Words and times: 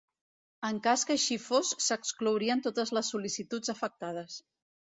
En 0.69 0.79
cas 0.87 1.03
que 1.09 1.13
així 1.17 1.37
fos 1.43 1.75
s'exclourien 1.89 2.65
totes 2.69 2.95
les 2.99 3.15
sol·licituds 3.15 3.75
afectades. 3.75 4.43